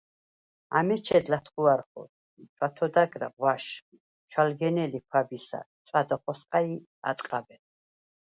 ა̈მეჩედ 0.77 1.25
ლათხუარხო. 1.31 2.03
ჩვათოდაგარა 2.55 3.27
ღვაშ, 3.35 3.65
ჩვალგენელი 4.29 4.99
ქვა̈ბისა, 5.09 5.59
წვა̈დ 5.85 6.09
ახოსყა 6.15 6.59
ი 6.73 6.75
ატყაბე. 7.09 7.55